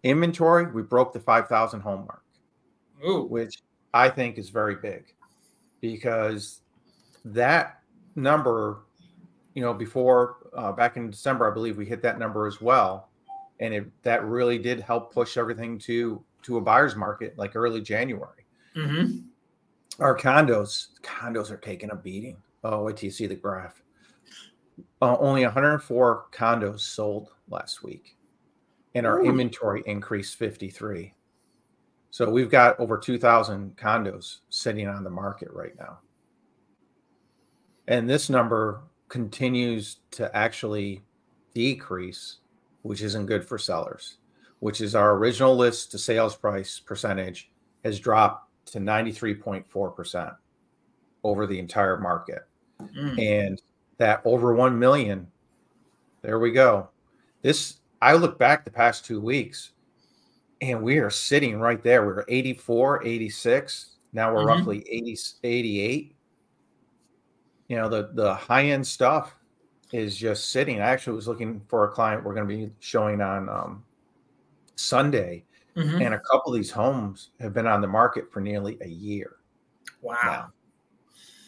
[0.03, 2.23] Inventory, we broke the 5,000 home mark
[3.07, 3.25] Ooh.
[3.25, 3.63] which
[3.95, 5.15] I think is very big
[5.81, 6.63] because
[7.25, 7.81] that
[8.15, 8.81] number,
[9.55, 13.11] you know, before uh, back in December, I believe we hit that number as well,
[13.61, 17.81] and it that really did help push everything to to a buyer's market like early
[17.81, 18.47] January.
[18.77, 19.21] Mm-hmm.
[20.01, 22.37] Our condos, condos are taking a beating.
[22.63, 23.83] Oh, wait till you see the graph.
[25.03, 28.17] Uh, only 104 condos sold last week,
[28.94, 29.24] and our Ooh.
[29.24, 31.14] inventory increased 53.
[32.11, 35.98] So we've got over 2,000 condos sitting on the market right now.
[37.87, 41.03] And this number continues to actually
[41.55, 42.38] decrease,
[42.83, 44.18] which isn't good for sellers,
[44.61, 47.51] which is our original list to sales price percentage
[47.85, 50.37] has dropped to 93.4%
[51.24, 52.42] over the entire market.
[52.81, 53.18] Mm.
[53.20, 53.62] And
[53.98, 55.27] that over 1 million,
[56.22, 56.88] there we go.
[57.42, 59.73] This, I look back the past two weeks
[60.61, 62.07] and we are sitting right there.
[62.07, 63.97] We're 84, 86.
[64.13, 64.47] Now we're Mhm.
[64.47, 66.17] roughly 80, 88.
[67.69, 69.35] You know, the, the high end stuff
[69.93, 70.81] is just sitting.
[70.81, 73.85] I actually was looking for a client we're going to be showing on um,
[74.77, 75.45] Sunday.
[75.77, 76.01] Mhm.
[76.05, 79.37] And a couple of these homes have been on the market for nearly a year
[80.03, 80.17] Wow.
[80.25, 80.53] now.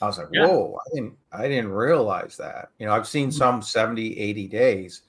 [0.03, 0.47] I was like, Yeah.
[0.47, 2.71] whoa, I didn't I didn't realize that.
[2.79, 3.33] You know, I've seen Mhm.
[3.35, 5.03] some 70, 80 days,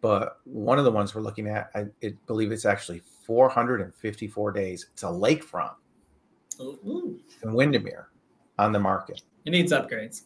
[0.00, 4.86] but one of the ones we're looking at, I it, believe it's actually 454 days.
[4.92, 5.74] It's a lakefront
[6.60, 7.18] Ooh.
[7.42, 8.08] in Windermere
[8.58, 9.22] on the market.
[9.44, 10.22] It needs upgrades.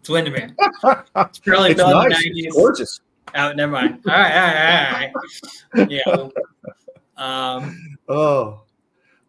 [0.00, 0.54] It's Windermere.
[1.16, 2.26] it's Probably built in the nice.
[2.26, 2.30] 90s.
[2.34, 3.00] It's gorgeous.
[3.34, 4.00] Oh, never mind.
[4.06, 5.12] All right, all right,
[5.74, 5.90] all right.
[5.90, 6.28] Yeah.
[7.16, 8.62] Um, Oh,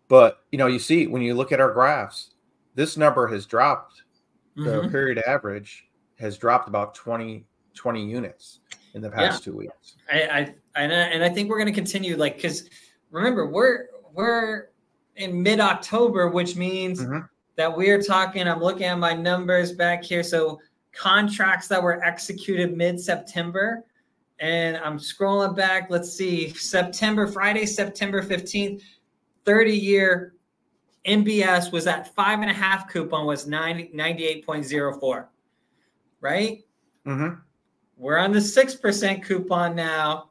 [0.07, 2.31] but you know, you see when you look at our graphs,
[2.75, 4.03] this number has dropped.
[4.55, 4.91] The mhm.
[4.91, 5.87] period average
[6.19, 7.45] has dropped about 20,
[7.75, 8.59] 20 units
[8.97, 9.95] in the past two weeks.
[10.11, 12.69] I, I and I, and I think we're going to continue like because
[13.11, 14.69] remember we're we're
[15.15, 17.19] in mid October, which means mm-hmm.
[17.55, 18.47] that we're talking.
[18.47, 20.23] I'm looking at my numbers back here.
[20.23, 20.59] So
[20.91, 23.85] contracts that were executed mid September.
[24.39, 25.89] And I'm scrolling back.
[25.89, 28.83] Let's see, September, Friday, September 15th,
[29.45, 30.33] 30 year
[31.07, 35.25] MBS was at five and a half coupon was 90, 98.04,
[36.21, 36.63] right?
[37.05, 37.39] Mm-hmm.
[37.97, 40.29] We're on the 6% coupon now.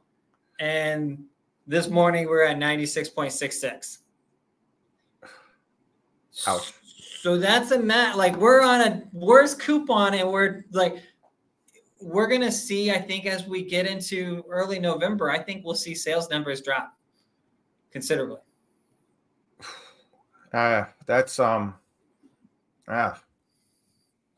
[0.59, 1.25] And
[1.67, 3.99] this morning we're at 96.66.
[6.47, 6.73] Ouch.
[7.19, 8.15] So that's a mat.
[8.15, 11.01] Like we're on a worse coupon, and we're like,
[11.99, 12.91] we're gonna see.
[12.91, 16.93] I think as we get into early November, I think we'll see sales numbers drop
[17.91, 18.39] considerably.
[20.53, 21.75] Uh, that's um,
[22.87, 23.19] ah.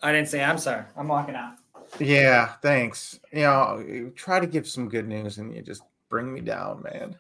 [0.02, 0.42] I didn't say.
[0.42, 0.86] I'm sorry.
[0.96, 1.59] I'm walking out.
[2.00, 3.20] Yeah, thanks.
[3.32, 7.16] You know, try to give some good news, and you just bring me down, man.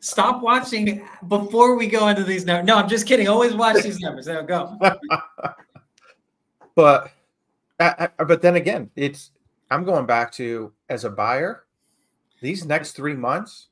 [0.00, 2.66] Stop watching before we go into these numbers.
[2.66, 3.28] No, I'm just kidding.
[3.28, 4.26] Always watch these numbers.
[4.26, 4.76] There we go.
[6.74, 7.12] but,
[7.78, 9.30] I, I, but then again, it's
[9.70, 11.64] I'm going back to as a buyer,
[12.40, 13.68] these next three months,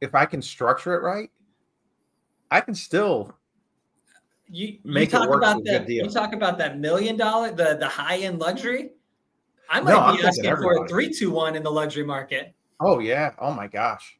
[0.00, 1.30] if I can structure it right,
[2.50, 3.34] I can still
[4.52, 5.88] you, make you talk about that.
[5.88, 8.90] You talk about that million dollar, the the high end luxury.
[9.70, 12.54] I might no, be asking for a three two one in the luxury market.
[12.78, 13.30] Oh yeah.
[13.38, 14.18] Oh my gosh.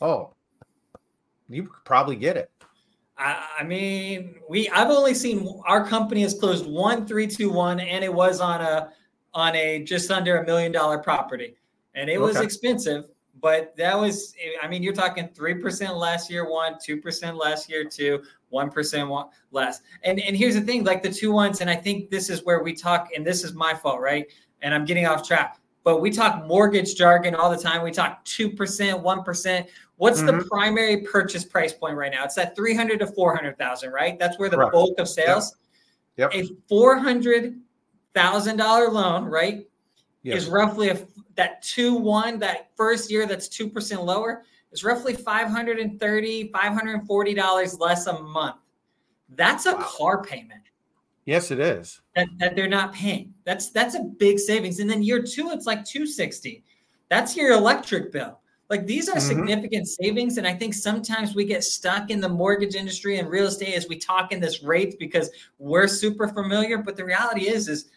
[0.00, 0.34] Oh,
[1.48, 2.50] you could probably get it.
[3.16, 7.80] I, I mean, we I've only seen our company has closed one three two one,
[7.80, 8.90] and it was on a
[9.32, 11.56] on a just under a million dollar property,
[11.94, 13.06] and it was expensive.
[13.40, 17.68] But that was, I mean, you're talking three percent last year, one, two percent last
[17.68, 19.10] year, two, one percent
[19.50, 19.80] less.
[20.02, 22.62] And and here's the thing, like the two ones, and I think this is where
[22.62, 24.26] we talk, and this is my fault, right?
[24.62, 27.82] And I'm getting off track but we talk mortgage jargon all the time.
[27.82, 29.66] We talk 2%, 1%.
[29.96, 30.38] What's mm-hmm.
[30.38, 32.24] the primary purchase price point right now?
[32.24, 34.18] It's at 300 to 400,000, right?
[34.18, 34.72] That's where the Correct.
[34.72, 35.54] bulk of sales.
[36.16, 36.34] Yep.
[36.34, 36.44] yep.
[36.44, 39.68] A $400,000 loan, right?
[40.24, 40.44] Yes.
[40.44, 41.06] Is roughly a,
[41.36, 48.20] that 2 1, that first year that's 2% lower, is roughly $530, $540 less a
[48.20, 48.56] month.
[49.28, 49.82] That's a wow.
[49.82, 50.62] car payment.
[51.26, 52.00] Yes, it is.
[52.16, 53.32] That, that they're not paying.
[53.44, 54.80] That's that's a big savings.
[54.80, 56.62] And then year two, it's like 260.
[57.08, 58.40] That's your electric bill.
[58.68, 59.28] Like these are mm-hmm.
[59.28, 60.38] significant savings.
[60.38, 63.88] And I think sometimes we get stuck in the mortgage industry and real estate as
[63.88, 66.78] we talk in this rate because we're super familiar.
[66.78, 67.90] But the reality is, is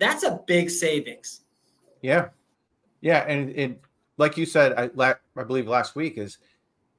[0.00, 1.42] that's a big savings.
[2.02, 2.30] Yeah.
[3.00, 3.24] Yeah.
[3.28, 3.80] And it,
[4.16, 6.38] like you said, I, la- I believe last week is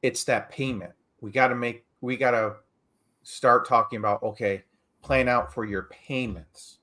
[0.01, 0.93] it's that payment.
[1.19, 2.55] We got to make, we got to
[3.23, 4.63] start talking about, okay,
[5.01, 6.77] plan out for your payments,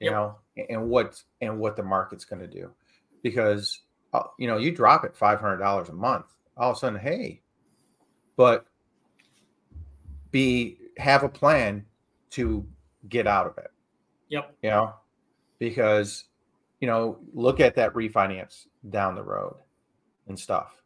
[0.00, 0.12] you yep.
[0.14, 0.36] know,
[0.70, 2.70] and what and what the market's going to do,
[3.22, 3.82] because
[4.14, 6.26] uh, you know you drop it five hundred dollars a month,
[6.56, 7.42] all of a sudden, hey,
[8.36, 8.66] but
[10.30, 11.84] be have a plan
[12.30, 12.66] to
[13.08, 13.70] get out of it.
[14.30, 14.54] Yep.
[14.62, 14.94] You know,
[15.58, 16.24] because
[16.80, 19.56] you know look at that refinance down the road
[20.28, 20.82] and stuff.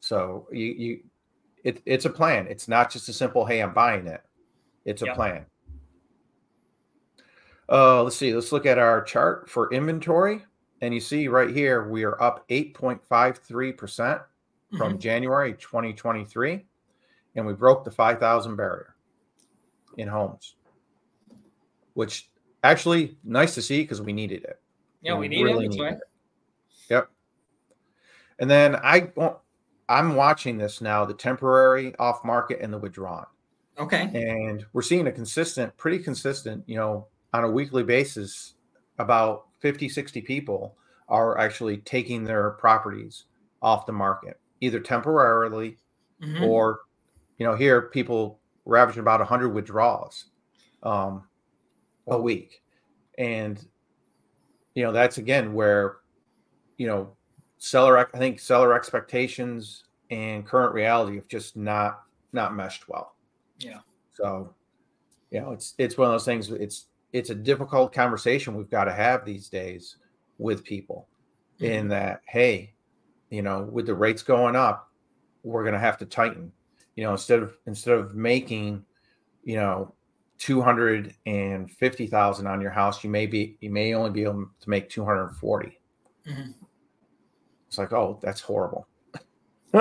[0.00, 1.00] So you you
[1.66, 2.46] it, it's a plan.
[2.48, 4.22] It's not just a simple, hey, I'm buying it.
[4.84, 5.46] It's a plan.
[7.68, 8.32] Uh, let's see.
[8.32, 10.44] Let's look at our chart for inventory.
[10.80, 14.22] And you see right here, we are up 8.53%
[14.78, 14.98] from mm-hmm.
[14.98, 16.64] January 2023.
[17.34, 18.94] And we broke the 5,000 barrier
[19.96, 20.54] in homes,
[21.94, 22.30] which
[22.70, 24.60] actually nice to see because we needed it.
[25.02, 25.98] Yeah, we, we need really Needed it.
[26.90, 27.10] Yep.
[28.38, 29.10] And then I,
[29.88, 33.26] I'm watching this now, the temporary off market and the withdrawn.
[33.78, 34.10] Okay.
[34.14, 38.54] And we're seeing a consistent, pretty consistent, you know, on a weekly basis,
[38.98, 40.76] about 50, 60 people
[41.08, 43.24] are actually taking their properties
[43.62, 45.76] off the market, either temporarily
[46.22, 46.44] mm-hmm.
[46.44, 46.80] or,
[47.38, 50.26] you know, here people we're averaging about 100 withdrawals
[50.82, 51.24] um,
[52.08, 52.62] a week.
[53.18, 53.64] And,
[54.74, 55.98] you know, that's again where,
[56.76, 57.12] you know,
[57.58, 62.02] seller, I think seller expectations and current reality have just not,
[62.32, 63.14] not meshed well.
[63.58, 63.80] Yeah.
[64.12, 64.54] So,
[65.30, 66.50] you know, it's, it's one of those things.
[66.50, 69.96] It's, it's a difficult conversation we've got to have these days
[70.38, 71.08] with people
[71.60, 71.72] mm-hmm.
[71.72, 72.72] in that hey
[73.30, 74.90] you know with the rates going up
[75.42, 76.52] we're going to have to tighten
[76.94, 78.84] you know instead of instead of making
[79.44, 79.94] you know
[80.38, 85.80] 250,000 on your house you may be you may only be able to make 240
[86.26, 86.50] mm-hmm.
[87.66, 88.86] it's like oh that's horrible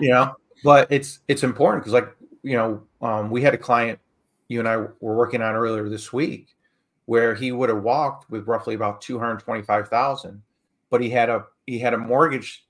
[0.00, 0.34] you know
[0.64, 2.08] but it's it's important because like
[2.42, 4.00] you know um, we had a client
[4.48, 6.56] you and I were working on earlier this week,
[7.04, 10.42] where he would have walked with roughly about two hundred twenty-five thousand,
[10.90, 12.66] but he had a he had a mortgage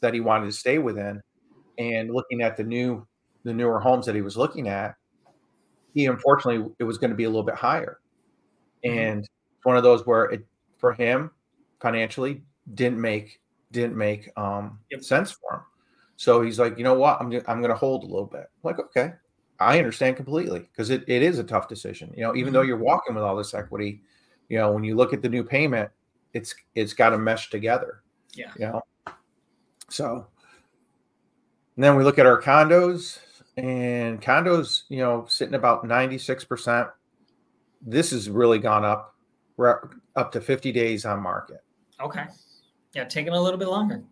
[0.00, 1.20] that he wanted to stay within.
[1.78, 3.06] And looking at the new
[3.44, 4.96] the newer homes that he was looking at,
[5.94, 8.00] he unfortunately it was going to be a little bit higher.
[8.84, 8.98] Mm-hmm.
[8.98, 9.28] And
[9.64, 10.44] one of those where it
[10.78, 11.30] for him
[11.80, 12.42] financially
[12.74, 13.40] didn't make
[13.72, 15.02] didn't make um Yep.
[15.02, 15.60] sense for him.
[16.16, 18.40] So he's like, you know what, I'm gonna- I'm going to hold a little bit.
[18.42, 19.12] I'm like, okay,
[19.58, 22.12] I understand completely because it, it is a tough decision.
[22.16, 22.54] You know, even Mm-hmm.
[22.54, 24.02] though you're walking with all this equity,
[24.48, 25.90] you know, when you look at the new payment,
[26.32, 28.02] it's it's got to mesh together.
[28.34, 28.50] Yeah.
[28.58, 28.82] You know,
[29.88, 30.26] so
[31.76, 33.18] and then we look at our condos
[33.56, 36.90] and condos, you know, sitting about 96%.
[37.82, 39.14] This has really gone up.
[39.56, 41.62] We're up to 50 days on market.
[42.00, 42.24] Okay.
[42.94, 44.02] Yeah, taking a little bit longer.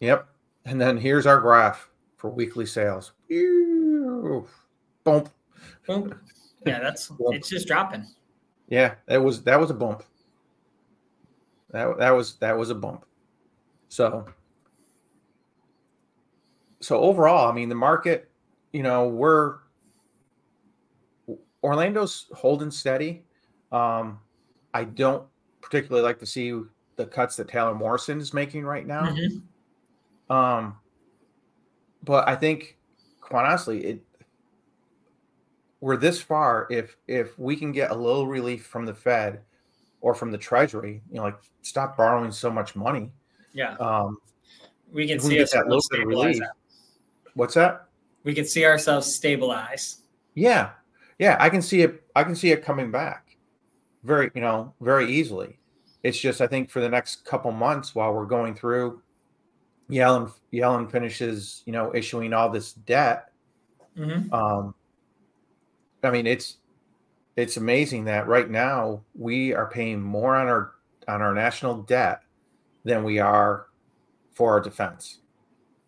[0.00, 0.28] Yep.
[0.64, 3.12] And then here's our graph for weekly sales.
[3.28, 4.46] Ew.
[5.04, 5.30] Bump.
[5.86, 6.20] Boom.
[6.66, 8.06] Yeah, that's it's just dropping.
[8.68, 10.04] Yeah, that was that was a bump.
[11.70, 13.04] That that was that was a bump.
[13.88, 14.26] So
[16.80, 18.30] so overall, I mean the market,
[18.72, 19.58] you know, we're
[21.62, 23.24] Orlando's holding steady.
[23.70, 24.18] Um,
[24.74, 25.26] I don't
[25.60, 26.60] particularly like to see
[26.96, 29.06] the cuts that Taylor Morrison is making right now.
[29.06, 29.42] Mhm.
[30.28, 30.78] Um,
[32.02, 32.78] but I think,
[33.20, 34.04] quite honestly, it
[35.80, 36.66] we're this far.
[36.70, 39.40] If if we can get a little relief from the Fed
[40.00, 43.12] or from the Treasury, you know, like stop borrowing so much money.
[43.52, 44.18] Yeah, Um,
[44.92, 46.42] we can if we see that little bit of relief.
[47.34, 47.88] What's that?
[48.24, 50.02] We can see ourselves stabilize.
[50.34, 50.70] Yeah,
[51.18, 52.02] yeah, I can see it.
[52.14, 53.36] I can see it coming back,
[54.02, 55.58] very you know very easily.
[56.02, 59.02] It's just I think for the next couple months while we're going through,
[59.90, 63.30] Yellen Yellen finishes you know issuing all this debt.
[63.96, 64.74] hmm Um,
[66.02, 66.58] I mean it's
[67.36, 70.72] it's amazing that right now we are paying more on our
[71.08, 72.22] on our national debt
[72.84, 73.66] than we are
[74.32, 75.20] for our defense.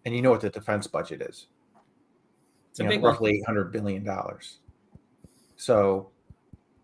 [0.04, 1.46] And you know what the defense budget is?
[2.74, 4.58] It's know, big roughly 800 billion dollars.
[5.54, 6.10] So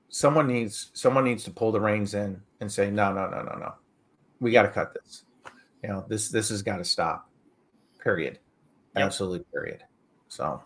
[0.08, 3.58] someone needs someone needs to pull the reins in and say no no no no
[3.58, 3.74] no.
[4.38, 5.24] We got to cut this.
[5.82, 7.28] You know, this this has got to stop.
[8.04, 8.38] Period.
[8.94, 9.04] Yep.
[9.04, 9.82] Absolutely period.
[10.28, 10.62] So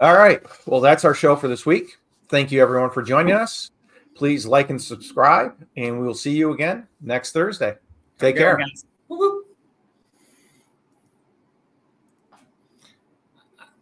[0.00, 0.42] all right.
[0.64, 1.98] Well, that's our show for this week.
[2.30, 3.70] Thank you everyone for joining us.
[4.14, 7.76] Please like and subscribe and we will see you again next Thursday.
[8.18, 8.66] Take Have a good one, care.
[8.66, 8.84] guys.